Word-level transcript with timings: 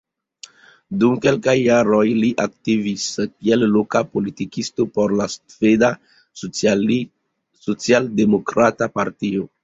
Dum 1.01 1.17
kelkaj 1.23 1.53
jaroj 1.55 2.05
li 2.21 2.29
aktivis 2.43 3.03
kiel 3.33 3.65
loka 3.73 4.01
politikisto 4.17 4.85
por 4.95 5.13
la 5.19 5.27
Sveda 5.33 5.91
Socialdemokrata 7.67 8.89
Partio. 8.97 9.47